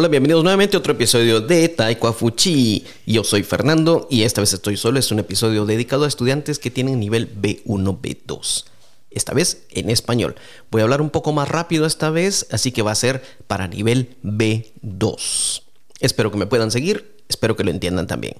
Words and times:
Hola, 0.00 0.08
bienvenidos 0.08 0.42
nuevamente 0.42 0.78
a 0.78 0.80
otro 0.80 0.94
episodio 0.94 1.42
de 1.42 1.68
Taekwa 1.68 2.14
Fuchi. 2.14 2.86
Yo 3.04 3.22
soy 3.22 3.42
Fernando 3.42 4.06
y 4.08 4.22
esta 4.22 4.40
vez 4.40 4.54
estoy 4.54 4.78
solo. 4.78 4.98
Es 4.98 5.12
un 5.12 5.18
episodio 5.18 5.66
dedicado 5.66 6.06
a 6.06 6.08
estudiantes 6.08 6.58
que 6.58 6.70
tienen 6.70 6.98
nivel 6.98 7.28
B1, 7.38 8.00
B2. 8.00 8.64
Esta 9.10 9.34
vez 9.34 9.66
en 9.68 9.90
español. 9.90 10.36
Voy 10.70 10.80
a 10.80 10.84
hablar 10.84 11.02
un 11.02 11.10
poco 11.10 11.34
más 11.34 11.50
rápido 11.50 11.84
esta 11.84 12.08
vez, 12.08 12.46
así 12.50 12.72
que 12.72 12.80
va 12.80 12.92
a 12.92 12.94
ser 12.94 13.22
para 13.46 13.68
nivel 13.68 14.16
B2. 14.24 15.64
Espero 16.00 16.30
que 16.30 16.38
me 16.38 16.46
puedan 16.46 16.70
seguir, 16.70 17.16
espero 17.28 17.54
que 17.54 17.64
lo 17.64 17.70
entiendan 17.70 18.06
también. 18.06 18.36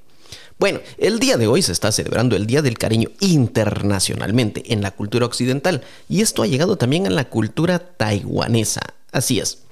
Bueno, 0.61 0.81
el 0.99 1.21
día 1.21 1.39
de 1.39 1.47
hoy 1.47 1.63
se 1.63 1.73
está 1.73 1.91
celebrando 1.91 2.37
el 2.37 2.47
Día 2.47 2.61
del 2.61 2.77
Cariño 2.77 3.09
internacionalmente 3.21 4.75
en 4.75 4.83
la 4.83 4.91
cultura 4.91 5.25
occidental 5.25 5.81
y 6.07 6.21
esto 6.21 6.43
ha 6.43 6.47
llegado 6.47 6.77
también 6.77 7.07
a 7.07 7.11
la 7.11 7.31
cultura 7.31 7.79
taiwanesa. 7.79 8.83
Así 9.11 9.41
es. 9.41 9.63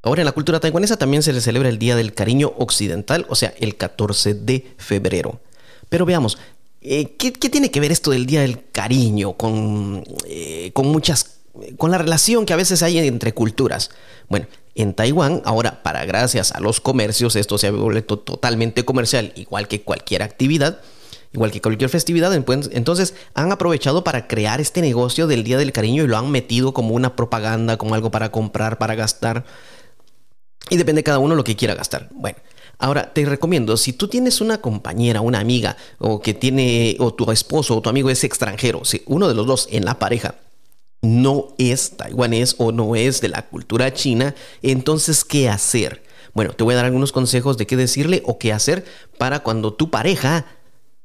Ahora 0.00 0.22
en 0.22 0.24
la 0.24 0.32
cultura 0.32 0.58
taiwanesa 0.58 0.96
también 0.96 1.22
se 1.22 1.34
le 1.34 1.42
celebra 1.42 1.68
el 1.68 1.78
Día 1.78 1.96
del 1.96 2.14
Cariño 2.14 2.54
Occidental, 2.56 3.26
o 3.28 3.34
sea, 3.34 3.52
el 3.58 3.76
14 3.76 4.32
de 4.32 4.72
febrero. 4.78 5.38
Pero 5.90 6.06
veamos, 6.06 6.38
eh, 6.80 7.14
¿qué, 7.18 7.30
tiene 7.32 7.70
que 7.70 7.80
ver 7.80 7.92
esto 7.92 8.10
del 8.10 8.24
Día 8.24 8.40
del 8.40 8.70
Cariño 8.72 9.34
con, 9.34 10.02
eh, 10.26 10.70
con 10.72 10.86
muchas 10.86 11.42
con 11.76 11.90
la 11.90 11.98
relación 11.98 12.46
que 12.46 12.52
a 12.52 12.56
veces 12.56 12.82
hay 12.82 12.98
entre 12.98 13.34
culturas. 13.34 13.90
Bueno, 14.28 14.46
en 14.74 14.94
Taiwán, 14.94 15.42
ahora, 15.44 15.82
para 15.82 16.04
gracias 16.06 16.52
a 16.52 16.60
los 16.60 16.80
comercios, 16.80 17.36
esto 17.36 17.58
se 17.58 17.66
ha 17.66 17.70
vuelto 17.72 18.18
totalmente 18.18 18.84
comercial, 18.84 19.32
igual 19.36 19.68
que 19.68 19.82
cualquier 19.82 20.22
actividad, 20.22 20.80
igual 21.32 21.50
que 21.50 21.60
cualquier 21.60 21.90
festividad. 21.90 22.32
Entonces, 22.34 23.14
han 23.34 23.52
aprovechado 23.52 24.02
para 24.02 24.26
crear 24.28 24.60
este 24.60 24.80
negocio 24.80 25.26
del 25.26 25.44
Día 25.44 25.58
del 25.58 25.72
Cariño 25.72 26.04
y 26.04 26.06
lo 26.06 26.16
han 26.16 26.30
metido 26.30 26.72
como 26.72 26.94
una 26.94 27.16
propaganda, 27.16 27.76
como 27.76 27.94
algo 27.94 28.10
para 28.10 28.30
comprar, 28.30 28.78
para 28.78 28.94
gastar. 28.94 29.44
Y 30.70 30.76
depende 30.76 31.00
de 31.00 31.04
cada 31.04 31.18
uno 31.18 31.34
lo 31.34 31.44
que 31.44 31.56
quiera 31.56 31.74
gastar. 31.74 32.08
Bueno, 32.12 32.38
ahora 32.78 33.12
te 33.12 33.26
recomiendo, 33.26 33.76
si 33.76 33.92
tú 33.92 34.08
tienes 34.08 34.40
una 34.40 34.62
compañera, 34.62 35.20
una 35.20 35.40
amiga, 35.40 35.76
o 35.98 36.22
que 36.22 36.32
tiene, 36.32 36.96
o 36.98 37.12
tu 37.12 37.30
esposo 37.30 37.76
o 37.76 37.82
tu 37.82 37.90
amigo 37.90 38.08
es 38.08 38.24
extranjero, 38.24 38.86
si 38.86 39.02
uno 39.04 39.28
de 39.28 39.34
los 39.34 39.46
dos 39.46 39.68
en 39.70 39.84
la 39.84 39.98
pareja 39.98 40.36
no 41.02 41.48
es 41.58 41.96
taiwanés 41.96 42.54
o 42.58 42.72
no 42.72 42.96
es 42.96 43.20
de 43.20 43.28
la 43.28 43.46
cultura 43.48 43.92
china, 43.92 44.34
entonces, 44.62 45.24
¿qué 45.24 45.48
hacer? 45.48 46.02
Bueno, 46.32 46.52
te 46.52 46.64
voy 46.64 46.72
a 46.72 46.76
dar 46.76 46.86
algunos 46.86 47.12
consejos 47.12 47.58
de 47.58 47.66
qué 47.66 47.76
decirle 47.76 48.22
o 48.24 48.38
qué 48.38 48.52
hacer 48.52 48.84
para 49.18 49.40
cuando 49.40 49.74
tu 49.74 49.90
pareja 49.90 50.46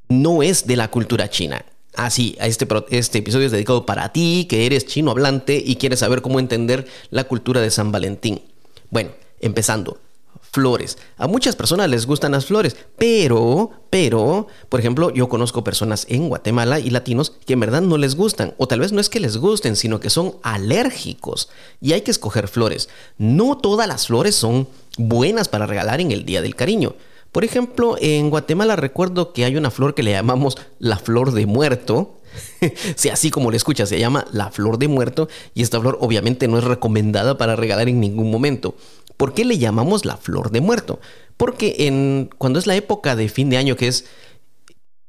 no 0.08 0.42
es 0.42 0.66
de 0.68 0.78
la 0.78 0.90
cultura 0.90 1.30
china. 1.30 1.66
Así, 1.96 2.38
este, 2.40 2.68
este 2.92 3.18
episodio 3.18 3.48
es 3.48 3.52
dedicado 3.52 3.86
para 3.86 4.14
ti, 4.14 4.46
que 4.50 4.66
eres 4.66 4.86
chino 4.86 5.12
hablante 5.12 5.62
y 5.66 5.76
quieres 5.76 6.00
saber 6.00 6.22
cómo 6.22 6.40
entender 6.40 6.88
la 7.10 7.26
cultura 7.26 7.60
de 7.60 7.72
San 7.72 7.92
Valentín. 7.92 8.42
Bueno, 8.90 9.10
Empezando, 9.40 10.00
flores. 10.58 10.98
A 11.18 11.28
muchas 11.28 11.56
personas 11.56 11.88
les 11.88 12.08
gustan 12.08 12.32
las 12.32 12.48
flores, 12.48 12.76
pero, 12.98 13.70
pero, 13.92 14.48
por 14.70 14.80
ejemplo, 14.80 15.14
yo 15.14 15.30
conozco 15.30 15.64
personas 15.64 16.08
en 16.10 16.30
Guatemala 16.30 16.80
y 16.80 16.90
latinos 16.90 17.32
que 17.46 17.54
en 17.54 17.60
verdad 17.60 17.84
no 17.84 18.00
les 18.00 18.16
gustan, 18.16 18.56
o 18.58 18.68
tal 18.68 18.80
vez 18.80 18.92
no 18.92 19.00
es 19.00 19.08
que 19.08 19.20
les 19.20 19.38
gusten, 19.38 19.76
sino 19.76 20.00
que 20.00 20.10
son 20.10 20.34
alérgicos 20.42 21.50
y 21.80 21.94
hay 21.94 22.02
que 22.02 22.10
escoger 22.10 22.48
flores. 22.48 22.90
No 23.20 23.60
todas 23.60 23.88
las 23.88 24.08
flores 24.08 24.34
son 24.34 24.68
buenas 24.98 25.48
para 25.48 25.68
regalar 25.68 26.02
en 26.02 26.12
el 26.12 26.26
Día 26.26 26.42
del 26.42 26.56
Cariño. 26.56 26.96
Por 27.32 27.46
ejemplo, 27.46 27.98
en 28.02 28.32
Guatemala 28.32 28.76
recuerdo 28.76 29.34
que 29.34 29.46
hay 29.46 29.58
una 29.58 29.70
flor 29.70 29.94
que 29.94 30.02
le 30.02 30.10
llamamos 30.10 30.58
la 30.80 30.98
flor 30.98 31.34
de 31.34 31.46
muerto, 31.46 32.18
sí, 32.96 33.10
así 33.10 33.30
como 33.30 33.52
le 33.52 33.58
escucha, 33.58 33.86
se 33.86 34.00
llama 34.00 34.26
la 34.32 34.50
flor 34.50 34.80
de 34.80 34.88
muerto 34.88 35.28
y 35.54 35.62
esta 35.62 35.80
flor 35.80 36.00
obviamente 36.02 36.48
no 36.48 36.58
es 36.58 36.64
recomendada 36.64 37.38
para 37.38 37.56
regalar 37.56 37.90
en 37.90 38.00
ningún 38.00 38.32
momento. 38.32 38.74
¿Por 39.18 39.34
qué 39.34 39.46
le 39.46 39.58
llamamos 39.58 40.06
la 40.06 40.18
flor 40.18 40.52
de 40.52 40.62
muerto? 40.62 41.00
Porque 41.36 42.28
cuando 42.38 42.60
es 42.60 42.68
la 42.68 42.76
época 42.76 43.16
de 43.16 43.30
fin 43.30 43.50
de 43.50 43.58
año, 43.58 43.76
que 43.76 43.88
es 43.88 44.06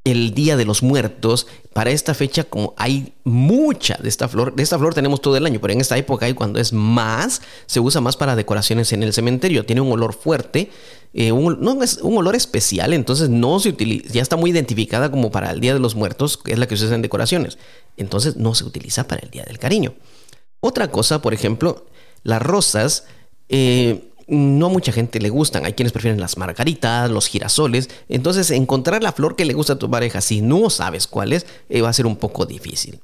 el 0.04 0.32
Día 0.34 0.56
de 0.56 0.64
los 0.64 0.82
Muertos, 0.82 1.46
para 1.74 1.90
esta 1.90 2.14
fecha 2.14 2.44
como 2.44 2.74
hay 2.78 3.12
mucha 3.24 3.98
de 4.02 4.08
esta 4.08 4.26
flor, 4.28 4.54
de 4.54 4.62
esta 4.62 4.78
flor 4.78 4.94
tenemos 4.94 5.20
todo 5.20 5.36
el 5.36 5.44
año, 5.44 5.60
pero 5.60 5.74
en 5.74 5.80
esta 5.80 5.98
época 5.98 6.28
y 6.28 6.34
cuando 6.34 6.58
es 6.58 6.72
más, 6.72 7.42
se 7.66 7.80
usa 7.80 8.00
más 8.00 8.16
para 8.16 8.34
decoraciones 8.34 8.92
en 8.92 9.02
el 9.02 9.12
cementerio, 9.12 9.66
tiene 9.66 9.82
un 9.82 9.92
olor 9.92 10.14
fuerte, 10.14 10.70
eh, 11.12 11.30
no 11.30 11.82
es 11.82 11.98
un 11.98 12.16
olor 12.16 12.36
especial, 12.36 12.94
entonces 12.94 13.28
no 13.28 13.60
se 13.60 13.70
utiliza, 13.70 14.12
ya 14.12 14.22
está 14.22 14.36
muy 14.36 14.50
identificada 14.50 15.10
como 15.10 15.30
para 15.30 15.50
el 15.50 15.60
Día 15.60 15.74
de 15.74 15.80
los 15.80 15.94
Muertos, 15.94 16.38
que 16.38 16.52
es 16.52 16.58
la 16.58 16.66
que 16.66 16.76
se 16.76 16.86
usa 16.86 16.94
en 16.94 17.02
decoraciones, 17.02 17.58
entonces 17.96 18.36
no 18.36 18.54
se 18.54 18.64
utiliza 18.64 19.06
para 19.06 19.22
el 19.22 19.30
Día 19.30 19.44
del 19.44 19.58
Cariño. 19.58 19.94
Otra 20.60 20.90
cosa, 20.90 21.20
por 21.20 21.34
ejemplo, 21.34 21.86
las 22.22 22.42
rosas 22.42 23.04
eh, 23.48 24.08
no 24.28 24.66
a 24.66 24.68
mucha 24.68 24.92
gente 24.92 25.20
le 25.20 25.30
gustan. 25.30 25.64
Hay 25.64 25.72
quienes 25.72 25.92
prefieren 25.92 26.20
las 26.20 26.36
margaritas, 26.36 27.10
los 27.10 27.26
girasoles. 27.26 27.88
Entonces, 28.08 28.50
encontrar 28.50 29.02
la 29.02 29.12
flor 29.12 29.36
que 29.36 29.46
le 29.46 29.54
gusta 29.54 29.74
a 29.74 29.78
tu 29.78 29.90
pareja, 29.90 30.20
si 30.20 30.42
no 30.42 30.70
sabes 30.70 31.06
cuál 31.06 31.32
es, 31.32 31.46
eh, 31.68 31.80
va 31.80 31.88
a 31.88 31.94
ser 31.94 32.06
un 32.06 32.16
poco 32.16 32.44
difícil. 32.44 33.00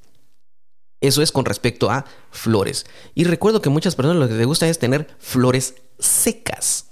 Eso 1.01 1.23
es 1.23 1.33
con 1.33 1.45
respecto 1.45 1.91
a 1.91 2.05
flores. 2.31 2.87
Y 3.15 3.25
recuerdo 3.25 3.61
que 3.61 3.71
muchas 3.71 3.95
personas 3.95 4.21
lo 4.21 4.29
que 4.29 4.35
les 4.35 4.47
gusta 4.47 4.69
es 4.69 4.79
tener 4.79 5.09
flores 5.19 5.75
secas. 5.99 6.87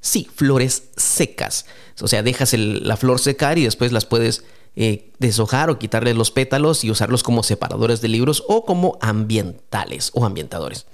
Sí, 0.00 0.28
flores 0.34 0.84
secas. 0.96 1.66
O 2.00 2.08
sea, 2.08 2.22
dejas 2.22 2.52
la 2.54 2.96
flor 2.96 3.18
secar 3.18 3.58
y 3.58 3.64
después 3.64 3.90
las 3.90 4.06
puedes 4.06 4.44
eh, 4.76 5.12
deshojar 5.18 5.70
o 5.70 5.78
quitarle 5.78 6.14
los 6.14 6.30
pétalos 6.30 6.84
y 6.84 6.90
usarlos 6.90 7.22
como 7.22 7.42
separadores 7.42 8.00
de 8.00 8.08
libros 8.08 8.44
o 8.48 8.64
como 8.64 8.96
ambientales 9.00 10.12
o 10.14 10.24
ambientadores 10.24 10.86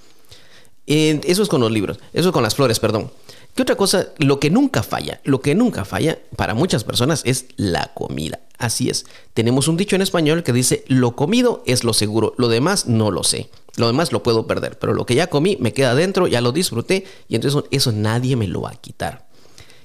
eso 0.87 1.43
es 1.43 1.49
con 1.49 1.61
los 1.61 1.71
libros, 1.71 1.99
eso 2.13 2.29
es 2.29 2.33
con 2.33 2.43
las 2.43 2.55
flores, 2.55 2.79
perdón. 2.79 3.11
¿Qué 3.55 3.61
otra 3.61 3.77
cosa? 3.77 4.09
Lo 4.17 4.39
que 4.39 4.49
nunca 4.49 4.83
falla, 4.83 5.21
lo 5.23 5.39
que 5.39 5.55
nunca 5.55 5.85
falla 5.85 6.19
para 6.35 6.53
muchas 6.53 6.83
personas 6.83 7.21
es 7.25 7.45
la 7.55 7.93
comida. 7.93 8.41
Así 8.57 8.89
es. 8.89 9.05
Tenemos 9.33 9.69
un 9.69 9.77
dicho 9.77 9.95
en 9.95 10.01
español 10.01 10.43
que 10.43 10.51
dice, 10.51 10.83
lo 10.87 11.15
comido 11.15 11.63
es 11.65 11.85
lo 11.85 11.93
seguro, 11.93 12.33
lo 12.37 12.49
demás 12.49 12.87
no 12.87 13.11
lo 13.11 13.23
sé. 13.23 13.49
Lo 13.77 13.87
demás 13.87 14.11
lo 14.11 14.23
puedo 14.23 14.45
perder, 14.45 14.77
pero 14.77 14.93
lo 14.93 15.05
que 15.05 15.15
ya 15.15 15.27
comí 15.27 15.57
me 15.59 15.73
queda 15.73 15.91
adentro, 15.91 16.27
ya 16.27 16.41
lo 16.41 16.51
disfruté 16.51 17.05
y 17.29 17.35
entonces 17.35 17.63
eso 17.71 17.91
nadie 17.93 18.35
me 18.35 18.47
lo 18.47 18.61
va 18.61 18.71
a 18.71 18.75
quitar. 18.75 19.25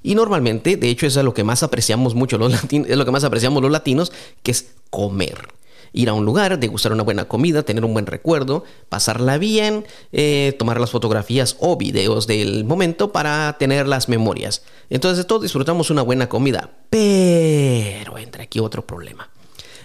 Y 0.03 0.15
normalmente, 0.15 0.77
de 0.77 0.89
hecho, 0.89 1.07
eso 1.07 1.21
es 1.21 1.25
lo 1.25 1.35
que 1.35 1.45
más 1.45 1.63
apreciamos 1.63 2.15
mucho 2.15 2.39
los 2.39 2.51
latinos, 2.63 2.89
es 2.91 2.97
lo 2.97 3.05
que 3.05 3.11
más 3.13 3.25
apreciamos 3.25 3.63
los 3.63 3.71
latinos, 3.71 4.13
que 4.43 4.51
es 4.51 4.73
comer 4.91 5.49
ir 5.93 6.09
a 6.09 6.13
un 6.13 6.25
lugar, 6.25 6.59
degustar 6.59 6.93
una 6.93 7.03
buena 7.03 7.27
comida, 7.27 7.63
tener 7.63 7.85
un 7.85 7.93
buen 7.93 8.07
recuerdo, 8.07 8.65
pasarla 8.89 9.39
bien, 9.39 9.85
eh, 10.13 10.55
tomar 10.59 10.81
las 10.81 10.91
fotografías 10.91 11.57
o 11.61 11.77
videos 11.77 12.27
del 12.27 12.65
momento 12.65 13.13
para 13.13 13.57
tener 13.59 13.87
las 13.87 14.09
memorias. 14.09 14.63
Entonces 14.89 15.19
de 15.19 15.25
todo 15.25 15.41
disfrutamos 15.41 15.91
una 15.91 16.03
buena 16.03 16.29
comida. 16.29 16.71
Pero 16.91 18.19
entra 18.19 18.45
aquí 18.45 18.61
otro 18.61 18.87
problema. 18.87 19.31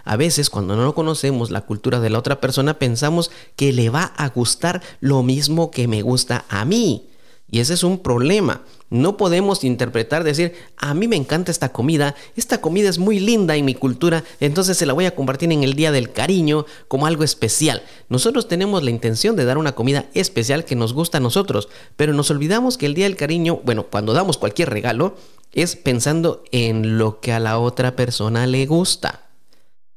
A 0.04 0.18
veces 0.18 0.52
cuando 0.52 0.76
no 0.76 0.94
conocemos 0.94 1.50
la 1.50 1.62
cultura 1.62 2.00
de 2.00 2.12
la 2.12 2.20
otra 2.20 2.40
persona 2.40 2.78
pensamos 2.78 3.32
que 3.56 3.74
le 3.74 3.90
va 3.90 4.04
a 4.04 4.30
gustar 4.30 4.82
lo 5.00 5.24
mismo 5.24 5.72
que 5.72 5.88
me 5.88 6.04
gusta 6.04 6.46
a 6.48 6.64
mí. 6.64 7.08
Y 7.56 7.62
ese 7.62 7.74
es 7.74 7.86
un 7.86 8.00
problema. 8.00 8.64
No 8.90 9.16
podemos 9.16 9.64
interpretar, 9.64 10.26
decir, 10.26 10.56
a 10.76 10.94
mí 10.94 11.08
me 11.08 11.16
encanta 11.16 11.54
esta 11.54 11.72
comida, 11.72 12.14
esta 12.36 12.60
comida 12.60 12.90
es 12.90 12.98
muy 13.00 13.18
linda 13.18 13.56
en 13.56 13.64
mi 13.64 13.74
cultura, 13.74 14.26
entonces 14.42 14.76
se 14.76 14.86
la 14.86 14.92
voy 14.92 15.06
a 15.06 15.16
compartir 15.16 15.50
en 15.54 15.64
el 15.64 15.74
Día 15.74 15.94
del 15.94 16.12
Cariño 16.12 16.66
como 16.90 17.08
algo 17.08 17.24
especial. 17.24 17.82
Nosotros 18.10 18.50
tenemos 18.50 18.84
la 18.84 18.90
intención 18.90 19.38
de 19.38 19.46
dar 19.46 19.58
una 19.58 19.72
comida 19.72 20.04
especial 20.14 20.66
que 20.66 20.76
nos 20.76 20.92
gusta 20.92 21.20
a 21.20 21.22
nosotros, 21.22 21.70
pero 21.96 22.12
nos 22.12 22.30
olvidamos 22.30 22.78
que 22.78 22.88
el 22.88 22.94
Día 22.94 23.06
del 23.06 23.16
Cariño, 23.16 23.62
bueno, 23.64 23.86
cuando 23.90 24.12
damos 24.12 24.38
cualquier 24.38 24.70
regalo, 24.70 25.16
es 25.54 25.78
pensando 25.78 26.44
en 26.52 26.98
lo 26.98 27.22
que 27.22 27.32
a 27.32 27.40
la 27.40 27.58
otra 27.58 27.96
persona 27.96 28.48
le 28.48 28.66
gusta. 28.66 29.30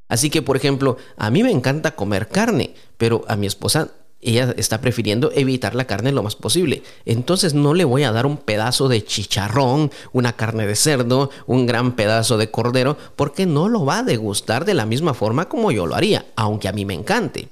Así 0.08 0.30
que, 0.30 0.42
por 0.42 0.56
ejemplo, 0.56 0.96
a 1.16 1.28
mí 1.32 1.42
me 1.42 1.50
encanta 1.50 1.96
comer 1.96 2.28
carne, 2.28 2.76
pero 2.98 3.24
a 3.26 3.34
mi 3.34 3.48
esposa 3.48 3.90
ella 4.20 4.54
está 4.56 4.80
prefiriendo 4.80 5.30
evitar 5.34 5.74
la 5.74 5.86
carne 5.86 6.12
lo 6.12 6.22
más 6.22 6.34
posible. 6.34 6.82
Entonces 7.04 7.54
no 7.54 7.74
le 7.74 7.84
voy 7.84 8.02
a 8.02 8.12
dar 8.12 8.26
un 8.26 8.36
pedazo 8.36 8.88
de 8.88 9.04
chicharrón, 9.04 9.90
una 10.12 10.34
carne 10.34 10.66
de 10.66 10.76
cerdo, 10.76 11.30
un 11.46 11.66
gran 11.66 11.94
pedazo 11.94 12.36
de 12.36 12.50
cordero, 12.50 12.96
porque 13.16 13.46
no 13.46 13.68
lo 13.68 13.84
va 13.84 13.98
a 13.98 14.02
degustar 14.02 14.64
de 14.64 14.74
la 14.74 14.86
misma 14.86 15.14
forma 15.14 15.48
como 15.48 15.70
yo 15.70 15.86
lo 15.86 15.94
haría, 15.94 16.26
aunque 16.36 16.68
a 16.68 16.72
mí 16.72 16.84
me 16.84 16.94
encante. 16.94 17.48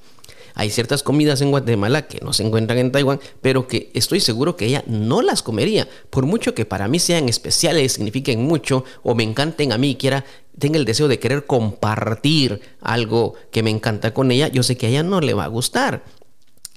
Hay 0.58 0.70
ciertas 0.70 1.02
comidas 1.02 1.42
en 1.42 1.50
Guatemala 1.50 2.08
que 2.08 2.18
no 2.24 2.32
se 2.32 2.42
encuentran 2.42 2.78
en 2.78 2.90
Taiwán, 2.90 3.20
pero 3.42 3.68
que 3.68 3.90
estoy 3.92 4.20
seguro 4.20 4.56
que 4.56 4.64
ella 4.64 4.82
no 4.86 5.20
las 5.20 5.42
comería, 5.42 5.86
por 6.08 6.24
mucho 6.24 6.54
que 6.54 6.64
para 6.64 6.88
mí 6.88 6.98
sean 6.98 7.28
especiales, 7.28 7.92
signifiquen 7.92 8.42
mucho 8.42 8.82
o 9.02 9.14
me 9.14 9.22
encanten 9.22 9.72
a 9.72 9.78
mí 9.78 9.96
quiera 9.96 10.24
tenga 10.58 10.78
el 10.78 10.86
deseo 10.86 11.08
de 11.08 11.18
querer 11.18 11.44
compartir 11.44 12.62
algo 12.80 13.34
que 13.50 13.62
me 13.62 13.70
encanta 13.70 14.14
con 14.14 14.30
ella, 14.30 14.48
yo 14.48 14.62
sé 14.62 14.78
que 14.78 14.86
a 14.86 14.88
ella 14.88 15.02
no 15.02 15.20
le 15.20 15.34
va 15.34 15.44
a 15.44 15.48
gustar. 15.48 16.02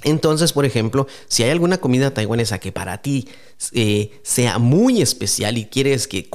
Entonces, 0.04 0.54
por 0.54 0.66
ejemplo, 0.66 1.08
si 1.28 1.44
hay 1.44 1.50
alguna 1.50 1.78
comida 1.78 2.14
taiwanesa 2.14 2.60
que 2.60 2.72
para 2.72 3.02
ti 3.02 3.28
eh, 3.74 4.20
sea 4.24 4.58
muy 4.58 5.02
especial 5.02 5.58
y 5.58 5.66
quieres, 5.66 6.08
que 6.08 6.30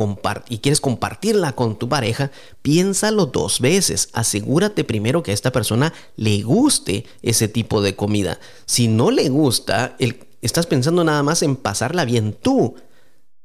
y 0.49 0.59
quieres 0.59 0.81
compartirla 0.81 1.53
con 1.53 1.79
tu 1.79 1.89
pareja, 1.89 2.31
piénsalo 2.63 3.27
dos 3.27 3.61
veces. 3.61 4.11
Asegúrate 4.13 4.85
primero 4.85 5.23
que 5.23 5.31
a 5.31 5.35
esta 5.35 5.53
persona 5.53 5.95
le 6.17 6.43
guste 6.43 7.07
ese 7.23 7.49
tipo 7.49 7.81
de 7.81 7.97
comida. 7.97 8.39
Si 8.67 8.89
no 8.89 9.11
le 9.11 9.31
gusta, 9.31 9.97
estás 10.43 10.67
pensando 10.67 11.03
nada 11.03 11.23
más 11.23 11.43
en 11.43 11.57
pasarla 11.57 12.05
bien 12.05 12.37
tú. 12.41 12.75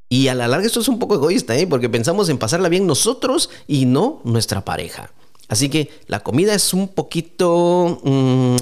Y 0.10 0.28
a 0.28 0.36
la 0.36 0.48
larga 0.48 0.66
esto 0.66 0.82
es 0.82 0.88
un 0.88 1.00
poco 1.00 1.16
egoísta, 1.16 1.56
¿eh? 1.56 1.68
porque 1.68 1.88
pensamos 1.88 2.30
en 2.30 2.40
pasarla 2.40 2.68
bien 2.68 2.88
nosotros 2.88 3.50
y 3.68 3.86
no 3.86 4.22
nuestra 4.26 4.66
pareja. 4.66 5.12
Así 5.48 5.70
que 5.70 5.90
la 6.08 6.20
comida 6.20 6.54
es 6.54 6.74
un 6.74 6.90
poquito... 6.90 8.02
Mm, 8.04 8.56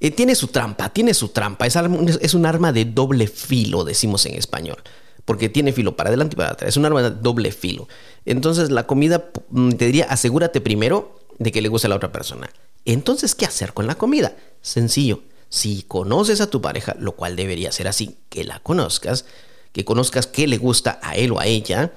eh, 0.00 0.10
tiene 0.10 0.34
su 0.34 0.48
trampa, 0.48 0.90
tiene 0.90 1.14
su 1.14 1.28
trampa. 1.28 1.66
Es, 1.66 2.34
un 2.34 2.46
arma 2.46 2.72
de 2.72 2.84
doble 2.84 3.26
filo, 3.26 3.84
decimos 3.84 4.26
en 4.26 4.34
español. 4.34 4.82
Porque 5.24 5.48
tiene 5.48 5.72
filo 5.72 5.96
para 5.96 6.08
adelante 6.08 6.34
y 6.34 6.36
para 6.36 6.50
atrás. 6.50 6.68
Es 6.68 6.76
un 6.76 6.84
arma 6.84 7.02
de 7.02 7.10
doble 7.10 7.50
filo. 7.50 7.88
Entonces 8.24 8.70
la 8.70 8.86
comida, 8.86 9.30
mm, 9.50 9.72
te 9.72 9.86
diría, 9.86 10.04
asegúrate 10.04 10.60
primero 10.60 11.18
de 11.38 11.50
que 11.50 11.60
le 11.60 11.68
guste 11.68 11.86
a 11.86 11.90
la 11.90 11.96
otra 11.96 12.12
persona. 12.12 12.48
Entonces, 12.84 13.34
¿qué 13.34 13.46
hacer 13.46 13.72
con 13.72 13.86
la 13.86 13.96
comida? 13.96 14.36
Sencillo. 14.62 15.22
Si 15.48 15.82
conoces 15.82 16.40
a 16.40 16.48
tu 16.48 16.60
pareja, 16.60 16.94
lo 16.98 17.12
cual 17.12 17.34
debería 17.34 17.72
ser 17.72 17.88
así, 17.88 18.16
que 18.28 18.44
la 18.44 18.60
conozcas, 18.60 19.24
que 19.72 19.84
conozcas 19.84 20.26
qué 20.26 20.46
le 20.46 20.58
gusta 20.58 21.00
a 21.02 21.16
él 21.16 21.32
o 21.32 21.40
a 21.40 21.46
ella, 21.46 21.92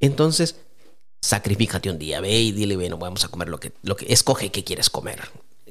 entonces 0.00 0.56
sacrifícate 1.20 1.90
un 1.90 1.98
día, 1.98 2.20
ve 2.20 2.40
y 2.40 2.52
dile, 2.52 2.76
bueno, 2.76 2.98
vamos 2.98 3.24
a 3.24 3.28
comer 3.28 3.48
lo 3.48 3.60
que, 3.60 3.72
lo 3.82 3.96
que 3.96 4.12
escoge 4.12 4.50
qué 4.50 4.64
quieres 4.64 4.90
comer 4.90 5.20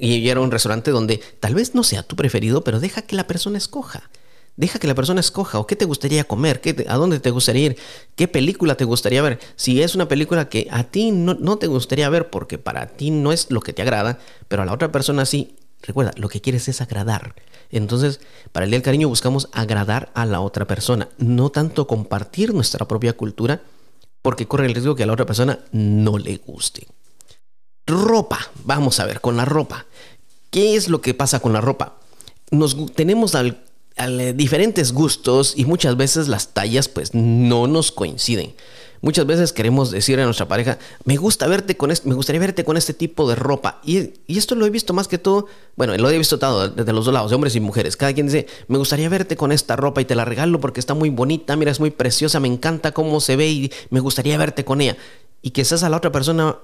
y 0.02 0.30
era 0.30 0.40
un 0.40 0.50
restaurante 0.50 0.90
donde 0.90 1.22
tal 1.40 1.54
vez 1.54 1.76
no 1.76 1.84
sea 1.84 2.02
tu 2.02 2.16
preferido, 2.16 2.64
pero 2.64 2.80
deja 2.80 3.04
que 3.04 3.16
la 3.16 3.28
persona 3.28 3.60
escoja. 3.60 4.10
Deja 4.58 4.80
que 4.80 4.88
la 4.88 4.96
persona 4.96 5.20
escoja 5.20 5.60
o 5.60 5.68
qué 5.68 5.76
te 5.76 5.86
gustaría 5.86 6.24
comer, 6.24 6.60
qué 6.60 6.86
a 6.90 6.98
dónde 6.98 7.20
te 7.20 7.30
gustaría 7.30 7.68
ir, 7.68 7.78
qué 8.16 8.28
película 8.28 8.76
te 8.76 8.84
gustaría 8.84 9.22
ver. 9.22 9.40
Si 9.56 9.82
es 9.82 9.94
una 9.94 10.08
película 10.08 10.50
que 10.50 10.68
a 10.72 10.86
ti 10.86 11.12
no, 11.12 11.36
no 11.36 11.58
te 11.58 11.68
gustaría 11.68 12.10
ver 12.10 12.32
porque 12.32 12.58
para 12.58 12.88
ti 12.88 13.12
no 13.12 13.32
es 13.32 13.52
lo 13.52 13.62
que 13.62 13.74
te 13.74 13.84
agrada, 13.84 14.18
pero 14.48 14.64
a 14.64 14.66
la 14.66 14.74
otra 14.74 14.92
persona 14.92 15.26
sí, 15.26 15.56
recuerda, 15.84 16.14
lo 16.18 16.30
que 16.30 16.42
quieres 16.42 16.68
es 16.68 16.82
agradar. 16.82 17.36
Entonces, 17.70 18.20
para 18.52 18.66
el 18.66 18.72
Día 18.72 18.80
del 18.80 18.86
Cariño 18.86 19.08
buscamos 19.08 19.50
agradar 19.54 20.12
a 20.16 20.26
la 20.26 20.42
otra 20.42 20.66
persona, 20.66 21.10
no 21.20 21.52
tanto 21.52 21.86
compartir 21.86 22.56
nuestra 22.56 22.88
propia 22.88 23.14
cultura, 23.14 23.62
porque 24.24 24.48
corre 24.48 24.66
el 24.66 24.74
riesgo 24.74 24.96
que 24.96 25.04
a 25.04 25.06
la 25.06 25.14
otra 25.14 25.28
persona 25.28 25.60
no 25.72 26.18
le 26.18 26.38
guste. 26.38 26.88
Ropa, 27.92 28.40
vamos 28.64 29.00
a 29.00 29.06
ver, 29.06 29.22
con 29.22 29.38
la 29.38 29.46
ropa. 29.46 29.86
¿Qué 30.50 30.76
es 30.76 30.90
lo 30.90 31.02
que 31.02 31.14
pasa 31.14 31.40
con 31.40 31.54
la 31.54 31.62
ropa? 31.62 31.94
Nos 32.50 32.94
tenemos 32.94 33.34
eh, 33.36 34.34
diferentes 34.36 34.92
gustos 34.92 35.54
y 35.56 35.66
muchas 35.66 35.96
veces 35.96 36.28
las 36.28 36.54
tallas 36.54 36.90
pues 36.90 37.14
no 37.14 37.68
nos 37.68 37.92
coinciden. 37.92 38.54
Muchas 39.02 39.26
veces 39.26 39.52
queremos 39.52 39.90
decir 39.90 40.20
a 40.20 40.26
nuestra 40.26 40.48
pareja, 40.48 40.78
me 41.06 41.18
gusta 41.18 41.48
verte 41.48 41.76
con 41.76 41.90
este, 41.90 42.08
me 42.08 42.14
gustaría 42.14 42.40
verte 42.40 42.64
con 42.64 42.78
este 42.78 42.94
tipo 42.94 43.28
de 43.28 43.36
ropa. 43.36 43.82
Y, 43.84 44.12
esto 44.28 44.54
lo 44.54 44.66
he 44.66 44.70
visto 44.70 44.94
más 44.94 45.08
que 45.08 45.18
todo, 45.18 45.48
bueno, 45.76 45.98
lo 45.98 46.10
he 46.12 46.18
visto 46.20 46.38
todo 46.38 46.70
desde 46.70 46.94
los 46.94 47.06
dos 47.06 47.14
lados, 47.14 47.32
de 47.32 47.36
hombres 47.36 47.56
y 47.56 47.60
mujeres. 47.60 47.98
Cada 47.98 48.14
quien 48.14 48.28
dice, 48.28 48.46
me 48.68 48.78
gustaría 48.78 49.10
verte 49.10 49.36
con 49.36 49.52
esta 49.52 49.76
ropa 49.76 50.02
y 50.02 50.06
te 50.06 50.14
la 50.14 50.24
regalo 50.24 50.60
porque 50.60 50.80
está 50.80 50.94
muy 50.94 51.10
bonita, 51.10 51.56
mira, 51.56 51.72
es 51.72 51.80
muy 51.80 51.90
preciosa, 51.90 52.40
me 52.40 52.48
encanta 52.48 52.92
cómo 52.92 53.20
se 53.22 53.36
ve 53.36 53.50
y 53.50 53.72
me 53.90 54.00
gustaría 54.00 54.38
verte 54.38 54.64
con 54.64 54.82
ella. 54.82 54.96
Y 55.42 55.52
seas 55.64 55.82
a 55.82 55.90
la 55.90 55.98
otra 55.98 56.12
persona 56.12 56.58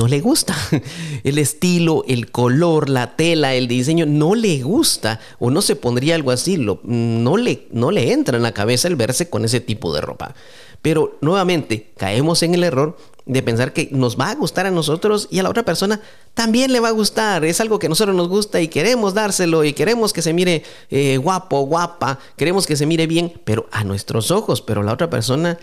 no 0.00 0.08
le 0.08 0.20
gusta. 0.20 0.56
El 1.24 1.36
estilo, 1.36 2.04
el 2.08 2.30
color, 2.30 2.88
la 2.88 3.16
tela, 3.16 3.54
el 3.54 3.68
diseño, 3.68 4.06
no 4.06 4.34
le 4.34 4.62
gusta 4.62 5.20
o 5.38 5.50
no 5.50 5.60
se 5.60 5.76
pondría 5.76 6.14
algo 6.14 6.30
así. 6.30 6.56
no, 6.56 7.36
le, 7.36 7.66
no 7.70 7.90
le 7.90 8.10
entra 8.12 8.38
en 8.38 8.42
la 8.42 8.52
cabeza 8.52 8.88
el 8.88 8.96
verse 8.96 9.28
con 9.28 9.44
ese 9.44 9.60
tipo 9.60 9.92
de 9.92 10.00
ropa. 10.00 10.34
Pero 10.80 11.18
nuevamente 11.20 11.92
caemos 11.98 12.42
en 12.42 12.54
el 12.54 12.64
error 12.64 12.96
de 13.26 13.42
pensar 13.42 13.74
que 13.74 13.90
nos 13.92 14.18
va 14.18 14.30
a 14.30 14.34
gustar 14.34 14.64
a 14.64 14.70
nosotros 14.70 15.28
y 15.30 15.38
a 15.38 15.42
la 15.42 15.50
otra 15.50 15.66
persona 15.66 16.00
también 16.32 16.72
le 16.72 16.80
va 16.80 16.88
a 16.88 16.92
gustar. 16.92 17.44
Es 17.44 17.60
algo 17.60 17.78
que 17.78 17.84
a 17.84 17.90
nosotros 17.90 18.16
nos 18.16 18.28
gusta 18.28 18.62
y 18.62 18.68
queremos 18.68 19.12
dárselo 19.12 19.64
y 19.64 19.74
queremos 19.74 20.14
que 20.14 20.22
se 20.22 20.32
mire 20.32 20.62
eh, 20.88 21.18
guapo, 21.18 21.60
guapa, 21.66 22.18
queremos 22.38 22.66
que 22.66 22.76
se 22.76 22.86
mire 22.86 23.06
bien, 23.06 23.34
pero 23.44 23.66
a 23.70 23.84
nuestros 23.84 24.30
ojos, 24.30 24.62
pero 24.62 24.82
la 24.82 24.94
otra 24.94 25.10
persona 25.10 25.58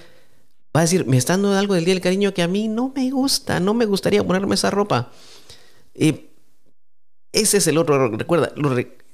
Va 0.76 0.82
a 0.82 0.84
decir, 0.84 1.06
me 1.06 1.18
está 1.18 1.34
dando 1.34 1.54
algo 1.54 1.74
del 1.74 1.86
día 1.86 1.94
del 1.94 2.04
cariño 2.04 2.34
que 2.34 2.44
a 2.44 2.48
mí 2.48 2.68
no 2.68 2.92
me 2.96 3.10
gusta, 3.10 3.60
no 3.60 3.74
me 3.74 3.86
gustaría 3.86 4.26
ponerme 4.26 4.56
esa 4.56 4.70
ropa. 4.70 5.12
ese 5.96 7.58
es 7.58 7.68
el 7.68 7.78
otro. 7.78 8.10
Recuerda, 8.10 8.54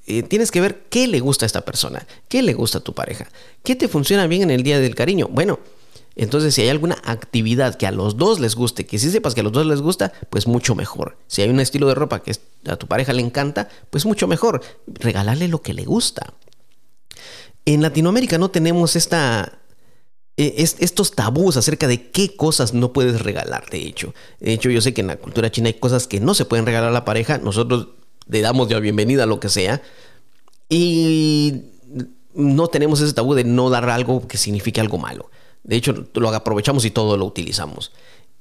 eh, 0.06 0.24
tienes 0.24 0.52
que 0.52 0.62
ver 0.62 0.84
qué 0.90 1.08
le 1.08 1.20
gusta 1.20 1.46
a 1.46 1.48
esta 1.48 1.62
persona, 1.62 2.06
qué 2.28 2.42
le 2.42 2.54
gusta 2.54 2.80
a 2.80 2.82
tu 2.82 2.94
pareja, 2.94 3.30
qué 3.64 3.76
te 3.76 3.88
funciona 3.88 4.28
bien 4.28 4.44
en 4.44 4.52
el 4.52 4.64
día 4.64 4.80
del 4.80 4.96
cariño. 4.96 5.30
Bueno, 5.32 5.60
entonces 6.16 6.54
si 6.54 6.62
hay 6.62 6.70
alguna 6.70 6.98
actividad 7.04 7.76
que 7.76 7.88
a 7.88 7.92
los 7.92 8.18
dos 8.18 8.40
les 8.40 8.56
guste, 8.56 8.86
que 8.86 9.00
si 9.00 9.10
sepas 9.10 9.34
que 9.34 9.42
a 9.42 9.44
los 9.44 9.54
dos 9.54 9.66
les 9.66 9.82
gusta, 9.82 10.12
pues 10.30 10.46
mucho 10.46 10.76
mejor. 10.76 11.18
Si 11.28 11.42
hay 11.42 11.50
un 11.50 11.60
estilo 11.60 11.88
de 11.88 11.96
ropa 11.96 12.22
que 12.22 12.36
a 12.68 12.76
tu 12.76 12.88
pareja 12.88 13.14
le 13.14 13.22
encanta, 13.22 13.70
pues 13.90 14.06
mucho 14.06 14.28
mejor. 14.28 14.62
Regalarle 14.88 15.48
lo 15.48 15.62
que 15.62 15.74
le 15.74 15.86
gusta. 15.86 16.34
En 17.66 17.82
Latinoamérica 17.82 18.38
no 18.38 18.52
tenemos 18.52 18.96
esta 18.96 19.60
eh, 19.62 19.62
estos 20.36 21.12
tabús 21.12 21.58
acerca 21.58 21.88
de 21.88 22.10
qué 22.10 22.36
cosas 22.36 22.74
no 22.74 22.92
puedes 22.92 23.22
regalar, 23.22 23.70
de 23.70 23.86
hecho. 23.86 24.14
De 24.40 24.54
hecho, 24.54 24.70
yo 24.70 24.82
sé 24.82 24.94
que 24.94 25.02
en 25.02 25.08
la 25.08 25.18
cultura 25.18 25.52
china 25.52 25.68
hay 25.68 25.76
cosas 25.76 26.08
que 26.08 26.20
no 26.20 26.34
se 26.34 26.46
pueden 26.46 26.66
regalar 26.66 26.90
a 26.90 26.94
la 26.94 27.06
pareja, 27.06 27.38
nosotros 27.38 27.90
le 28.28 28.42
damos 28.42 28.68
ya 28.68 28.80
bienvenida 28.80 29.24
a 29.24 29.28
lo 29.28 29.40
que 29.40 29.50
sea, 29.50 29.82
y 30.70 31.66
no 32.34 32.68
tenemos 32.68 33.00
ese 33.02 33.14
tabú 33.14 33.36
de 33.36 33.44
no 33.44 33.70
dar 33.70 33.90
algo 33.90 34.28
que 34.28 34.38
signifique 34.38 34.82
algo 34.82 34.98
malo. 34.98 35.30
De 35.64 35.76
hecho, 35.76 36.08
lo 36.14 36.30
aprovechamos 36.30 36.84
y 36.86 36.92
todo 36.92 37.16
lo 37.18 37.26
utilizamos. 37.26 37.92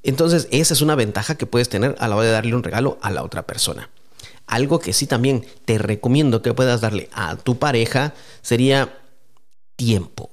Entonces, 0.03 0.49
esa 0.51 0.75
es 0.75 0.81
una 0.81 0.95
ventaja 0.95 1.37
que 1.37 1.47
puedes 1.47 1.69
tener 1.69 1.95
a 1.99 2.09
la 2.09 2.17
hora 2.17 2.27
de 2.27 2.33
darle 2.33 2.55
un 2.55 2.63
regalo 2.63 2.99
a 3.03 3.11
la 3.11 3.23
otra 3.23 3.47
persona. 3.47 3.91
Algo 4.47 4.81
que 4.81 4.93
sí 4.93 5.07
también 5.07 5.47
te 5.65 5.79
recomiendo 5.79 6.43
que 6.43 6.55
puedas 6.55 6.81
darle 6.81 7.09
a 7.13 7.37
tu 7.37 7.59
pareja 7.59 8.15
sería 8.41 8.99
tiempo. 9.77 10.31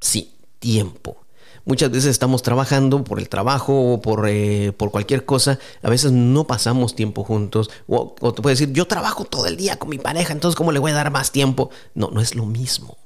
Sí, 0.00 0.34
tiempo. 0.60 1.16
Muchas 1.64 1.90
veces 1.90 2.10
estamos 2.10 2.42
trabajando 2.42 3.04
por 3.04 3.18
el 3.18 3.28
trabajo 3.28 3.92
o 3.92 4.00
por, 4.00 4.26
eh, 4.28 4.72
por 4.76 4.90
cualquier 4.90 5.24
cosa. 5.24 5.58
A 5.82 5.90
veces 5.90 6.12
no 6.12 6.46
pasamos 6.46 6.94
tiempo 6.94 7.22
juntos. 7.22 7.70
O, 7.86 8.14
te 8.34 8.42
puedes 8.42 8.58
decir, 8.58 8.74
yo 8.74 8.86
trabajo 8.86 9.24
todo 9.24 9.46
el 9.46 9.56
día 9.56 9.78
con 9.78 9.90
mi 9.90 9.98
pareja, 9.98 10.32
entonces 10.32 10.56
¿cómo 10.56 10.72
le 10.72 10.78
voy 10.78 10.92
a 10.92 10.94
dar 10.94 11.10
más 11.10 11.32
tiempo? 11.32 11.70
No, 11.94 12.10
no 12.10 12.20
es 12.20 12.34
lo 12.34 12.46
mismo. 12.46 12.96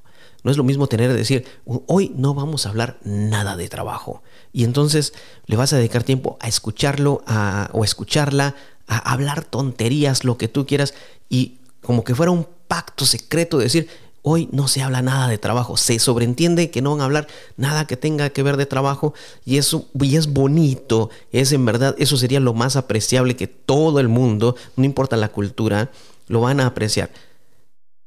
No 0.45 0.51
es 0.51 0.59
lo 0.59 0.65
mismo 0.65 0.87
tener 0.87 1.11
que 1.11 1.17
decir, 1.17 1.47
hoy 1.65 2.12
no 2.17 2.35
vamos 2.35 2.67
a 2.67 2.69
hablar 2.69 2.99
nada 3.03 3.56
de 3.56 3.69
trabajo. 3.69 4.23
Y 4.53 4.65
entonces 4.65 5.15
le 5.47 5.56
vas 5.56 5.73
a 5.73 5.79
dedicar 5.79 6.03
tiempo 6.03 6.37
a 6.39 6.49
escucharlo 6.49 7.23
a, 7.27 7.71
o 7.73 7.83
escucharla, 7.83 8.55
a 8.87 9.12
hablar 9.12 9.45
tonterías, 9.45 10.23
lo 10.23 10.37
que 10.37 10.49
tú 10.49 10.67
quieras. 10.67 10.93
Y 11.31 11.61
como 11.81 12.05
que 12.05 12.15
fuera 12.15 12.31
un 12.31 12.46
pacto 12.69 13.06
secreto 13.06 13.56
de 13.56 13.65
decir, 13.65 13.89
Hoy 14.26 14.48
no 14.52 14.69
se 14.69 14.81
habla 14.81 15.02
nada 15.02 15.28
de 15.28 15.36
trabajo, 15.36 15.76
se 15.76 15.98
sobreentiende 15.98 16.70
que 16.70 16.81
no 16.81 16.93
van 16.93 17.02
a 17.02 17.04
hablar 17.04 17.26
nada 17.58 17.86
que 17.86 17.98
tenga 17.98 18.31
que 18.31 18.43
ver 18.43 18.56
de 18.56 18.64
trabajo 18.64 19.12
y 19.44 19.58
eso 19.58 19.86
y 20.00 20.16
es 20.16 20.32
bonito, 20.32 21.10
es 21.31 21.52
en 21.52 21.66
verdad, 21.66 21.94
eso 21.98 22.16
sería 22.16 22.40
lo 22.40 22.54
más 22.54 22.76
apreciable 22.76 23.36
que 23.36 23.48
todo 23.48 24.00
el 24.00 24.08
mundo, 24.08 24.56
no 24.76 24.86
importa 24.86 25.19
la 25.19 25.28
cultura, 25.28 25.90
lo 26.26 26.40
van 26.40 26.60
a 26.60 26.66
apreciar. 26.66 27.10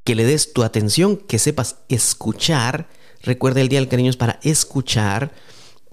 Que 0.03 0.15
le 0.15 0.25
des 0.25 0.53
tu 0.53 0.63
atención, 0.63 1.17
que 1.17 1.38
sepas 1.38 1.75
escuchar. 1.88 2.88
Recuerda 3.21 3.62
el 3.62 3.69
Día 3.69 3.79
del 3.79 3.88
Cariño 3.88 4.09
es 4.09 4.17
para 4.17 4.39
escuchar. 4.41 5.31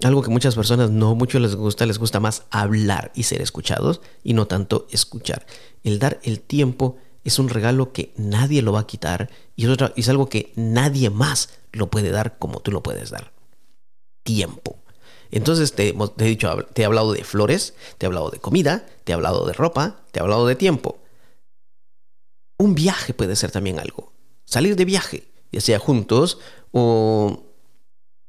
Algo 0.03 0.23
que 0.23 0.31
muchas 0.31 0.55
personas 0.55 0.89
no 0.89 1.13
mucho 1.13 1.37
les 1.37 1.55
gusta, 1.55 1.85
les 1.85 1.99
gusta 1.99 2.19
más 2.19 2.45
hablar 2.49 3.11
y 3.13 3.23
ser 3.23 3.43
escuchados 3.43 4.01
y 4.23 4.33
no 4.33 4.47
tanto 4.47 4.87
escuchar. 4.89 5.45
El 5.83 5.99
dar 5.99 6.19
el 6.23 6.39
tiempo 6.39 6.97
es 7.25 7.39
un 7.39 7.49
regalo 7.49 7.91
que 7.91 8.13
nadie 8.15 8.61
lo 8.61 8.71
va 8.71 8.81
a 8.81 8.87
quitar 8.87 9.29
y 9.55 9.69
es, 9.69 9.77
es 9.95 10.09
algo 10.09 10.29
que 10.29 10.53
nadie 10.55 11.09
más 11.09 11.49
lo 11.71 11.89
puede 11.89 12.11
dar 12.11 12.37
como 12.37 12.61
tú 12.61 12.71
lo 12.71 12.83
puedes 12.83 13.09
dar. 13.09 13.33
Tiempo. 14.23 14.77
Entonces 15.31 15.73
te, 15.73 15.89
he 15.89 16.23
dicho, 16.23 16.55
te 16.73 16.83
he 16.83 16.85
hablado 16.85 17.11
de 17.11 17.23
flores, 17.23 17.73
te 17.97 18.05
he 18.05 18.07
hablado 18.07 18.29
de 18.29 18.39
comida, 18.39 18.85
te 19.03 19.11
he 19.11 19.15
hablado 19.15 19.45
de 19.45 19.53
ropa, 19.53 20.03
te 20.11 20.19
he 20.19 20.21
hablado 20.21 20.45
de 20.47 20.55
tiempo. 20.55 20.99
Un 22.57 22.75
viaje 22.75 23.13
puede 23.13 23.35
ser 23.35 23.51
también 23.51 23.79
algo. 23.79 24.13
Salir 24.45 24.75
de 24.75 24.85
viaje, 24.85 25.27
ya 25.51 25.61
sea 25.61 25.79
juntos 25.79 26.37
o, 26.71 27.43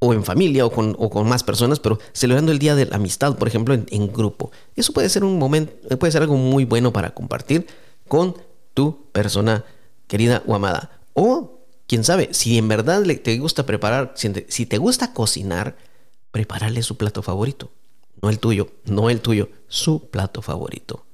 o 0.00 0.14
en 0.14 0.24
familia 0.24 0.64
o 0.64 0.72
con, 0.72 0.96
o 0.98 1.10
con, 1.10 1.28
más 1.28 1.44
personas, 1.44 1.80
pero 1.80 1.98
celebrando 2.12 2.50
el 2.50 2.58
día 2.58 2.74
de 2.74 2.86
la 2.86 2.96
amistad, 2.96 3.36
por 3.36 3.46
ejemplo, 3.46 3.74
en, 3.74 3.86
en 3.90 4.10
grupo. 4.10 4.50
Eso 4.74 4.94
puede 4.94 5.10
ser 5.10 5.22
un 5.22 5.38
momento, 5.38 5.98
puede 5.98 6.12
ser 6.12 6.22
algo 6.22 6.36
muy 6.36 6.64
bueno 6.64 6.94
para 6.94 7.14
compartir 7.14 7.66
con 8.08 8.34
tu 8.76 9.10
persona 9.10 9.64
querida 10.06 10.42
o 10.46 10.54
amada. 10.54 11.00
O, 11.14 11.62
quién 11.88 12.04
sabe, 12.04 12.28
si 12.32 12.58
en 12.58 12.68
verdad 12.68 13.02
te 13.24 13.38
gusta 13.38 13.64
preparar, 13.64 14.12
si 14.14 14.66
te 14.66 14.78
gusta 14.78 15.14
cocinar, 15.14 15.78
prepárale 16.30 16.82
su 16.82 16.98
plato 16.98 17.22
favorito. 17.22 17.70
No 18.20 18.28
el 18.28 18.38
tuyo, 18.38 18.68
no 18.84 19.08
el 19.08 19.20
tuyo, 19.22 19.48
su 19.66 20.10
plato 20.10 20.42
favorito. 20.42 21.06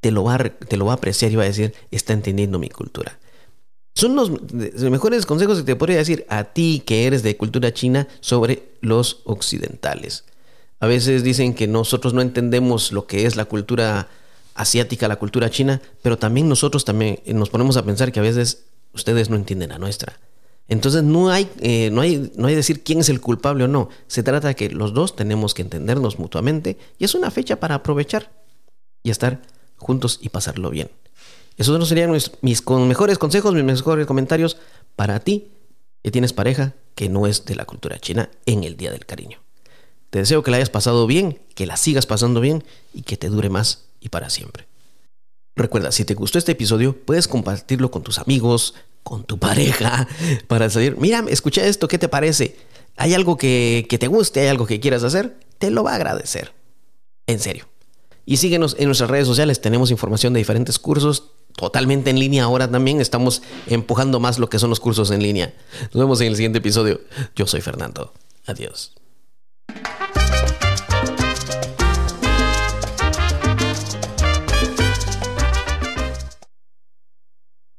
te 0.00 0.12
lo, 0.12 0.24
va 0.24 0.36
a, 0.36 0.38
te 0.38 0.76
lo 0.76 0.86
va 0.86 0.92
a 0.92 0.96
apreciar 0.96 1.32
y 1.32 1.36
va 1.36 1.42
a 1.42 1.46
decir, 1.46 1.74
está 1.90 2.12
entendiendo 2.12 2.58
mi 2.60 2.70
cultura. 2.70 3.18
Son 3.94 4.14
los, 4.14 4.30
mejores 4.90 5.26
consejos 5.26 5.58
que 5.58 5.64
te 5.64 5.76
podría 5.76 5.98
decir 5.98 6.24
a 6.28 6.44
ti 6.44 6.82
que 6.86 7.06
eres 7.06 7.24
de 7.24 7.36
cultura 7.36 7.74
china 7.74 8.06
sobre 8.20 8.70
los 8.80 9.22
occidentales. 9.24 10.24
A 10.78 10.86
veces 10.86 11.24
dicen 11.24 11.54
que 11.54 11.66
nosotros 11.66 12.14
no 12.14 12.22
entendemos 12.22 12.92
lo 12.92 13.06
que 13.08 13.26
es 13.26 13.34
la 13.34 13.46
cultura 13.46 14.08
asiática, 14.54 15.08
la 15.08 15.16
cultura 15.16 15.50
china, 15.50 15.80
pero 16.02 16.18
también 16.18 16.48
nosotros 16.48 16.84
también 16.84 17.20
nos 17.26 17.50
ponemos 17.50 17.76
a 17.76 17.84
pensar 17.84 18.12
que 18.12 18.20
a 18.20 18.22
veces 18.22 18.64
ustedes 18.92 19.30
no 19.30 19.36
entienden 19.36 19.70
la 19.70 19.78
nuestra. 19.78 20.18
Entonces 20.68 21.02
no 21.02 21.30
hay, 21.30 21.48
eh, 21.60 21.90
no 21.90 22.00
hay, 22.00 22.32
no 22.36 22.46
hay 22.46 22.54
decir 22.54 22.84
quién 22.84 23.00
es 23.00 23.08
el 23.08 23.20
culpable 23.20 23.64
o 23.64 23.68
no. 23.68 23.88
Se 24.06 24.22
trata 24.22 24.48
de 24.48 24.54
que 24.54 24.70
los 24.70 24.94
dos 24.94 25.16
tenemos 25.16 25.52
que 25.52 25.62
entendernos 25.62 26.18
mutuamente 26.18 26.78
y 26.98 27.04
es 27.04 27.14
una 27.14 27.30
fecha 27.30 27.56
para 27.58 27.74
aprovechar 27.74 28.30
y 29.02 29.10
estar 29.10 29.42
juntos 29.76 30.18
y 30.22 30.28
pasarlo 30.28 30.70
bien. 30.70 30.90
Esos 31.56 31.78
no 31.78 31.86
serían 31.86 32.10
mis 32.12 32.64
mejores 32.68 33.18
consejos, 33.18 33.52
mis 33.52 33.64
mejores 33.64 34.06
comentarios 34.06 34.58
para 34.94 35.20
ti 35.20 35.48
que 36.02 36.10
tienes 36.10 36.32
pareja 36.32 36.74
que 36.94 37.08
no 37.08 37.26
es 37.26 37.44
de 37.44 37.56
la 37.56 37.64
cultura 37.64 37.98
china 37.98 38.30
en 38.46 38.64
el 38.64 38.76
Día 38.76 38.92
del 38.92 39.06
Cariño. 39.06 39.40
Te 40.10 40.20
deseo 40.20 40.42
que 40.42 40.50
la 40.50 40.56
hayas 40.56 40.70
pasado 40.70 41.06
bien, 41.06 41.40
que 41.54 41.66
la 41.66 41.76
sigas 41.76 42.06
pasando 42.06 42.40
bien 42.40 42.64
y 42.94 43.02
que 43.02 43.16
te 43.16 43.28
dure 43.28 43.48
más 43.48 43.89
y 44.00 44.08
para 44.08 44.30
siempre. 44.30 44.66
Recuerda, 45.56 45.92
si 45.92 46.04
te 46.04 46.14
gustó 46.14 46.38
este 46.38 46.52
episodio, 46.52 46.96
puedes 47.04 47.28
compartirlo 47.28 47.90
con 47.90 48.02
tus 48.02 48.18
amigos, 48.18 48.74
con 49.02 49.24
tu 49.24 49.38
pareja, 49.38 50.08
para 50.48 50.70
salir, 50.70 50.96
mira, 50.98 51.24
escucha 51.28 51.64
esto, 51.66 51.88
¿qué 51.88 51.98
te 51.98 52.08
parece? 52.08 52.56
¿Hay 52.96 53.14
algo 53.14 53.36
que, 53.36 53.86
que 53.88 53.98
te 53.98 54.08
guste? 54.08 54.40
¿Hay 54.40 54.48
algo 54.48 54.66
que 54.66 54.80
quieras 54.80 55.04
hacer? 55.04 55.36
Te 55.58 55.70
lo 55.70 55.84
va 55.84 55.92
a 55.92 55.96
agradecer. 55.96 56.52
En 57.26 57.40
serio. 57.40 57.68
Y 58.26 58.36
síguenos 58.36 58.76
en 58.78 58.86
nuestras 58.86 59.10
redes 59.10 59.26
sociales, 59.26 59.60
tenemos 59.60 59.90
información 59.90 60.32
de 60.32 60.38
diferentes 60.38 60.78
cursos 60.78 61.32
totalmente 61.56 62.10
en 62.10 62.18
línea 62.18 62.44
ahora 62.44 62.70
también. 62.70 63.00
Estamos 63.00 63.42
empujando 63.66 64.20
más 64.20 64.38
lo 64.38 64.48
que 64.48 64.58
son 64.58 64.70
los 64.70 64.80
cursos 64.80 65.10
en 65.10 65.22
línea. 65.22 65.54
Nos 65.92 66.02
vemos 66.02 66.20
en 66.20 66.28
el 66.28 66.36
siguiente 66.36 66.58
episodio. 66.58 67.00
Yo 67.36 67.46
soy 67.46 67.60
Fernando. 67.60 68.12
Adiós. 68.46 68.92